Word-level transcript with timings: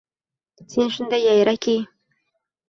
Sen 0.71 0.89
shunday 0.95 1.21
yayraki 1.27 1.77